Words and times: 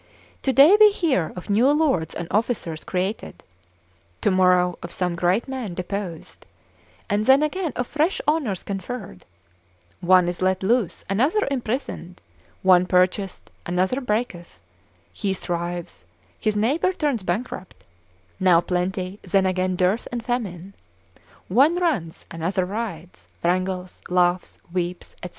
Today 0.41 0.75
we 0.79 0.89
hear 0.89 1.31
of 1.35 1.47
new 1.51 1.69
lords 1.71 2.15
and 2.15 2.27
officers 2.31 2.83
created, 2.83 3.43
tomorrow 4.19 4.75
of 4.81 4.91
some 4.91 5.15
great 5.15 5.47
men 5.47 5.75
deposed, 5.75 6.47
and 7.07 7.23
then 7.27 7.43
again 7.43 7.71
of 7.75 7.85
fresh 7.85 8.19
honours 8.27 8.63
conferred; 8.63 9.25
one 9.99 10.27
is 10.27 10.41
let 10.41 10.63
loose, 10.63 11.05
another 11.07 11.47
imprisoned; 11.51 12.19
one 12.63 12.87
purchaseth, 12.87 13.51
another 13.67 14.01
breaketh: 14.01 14.59
he 15.13 15.35
thrives, 15.35 16.03
his 16.39 16.55
neighbour 16.55 16.93
turns 16.93 17.21
bankrupt; 17.21 17.83
now 18.39 18.59
plenty, 18.59 19.19
then 19.21 19.45
again 19.45 19.75
dearth 19.75 20.07
and 20.11 20.25
famine; 20.25 20.73
one 21.47 21.75
runs, 21.75 22.25
another 22.31 22.65
rides, 22.65 23.27
wrangles, 23.43 24.01
laughs, 24.09 24.57
weeps, 24.73 25.15
&c. 25.23 25.29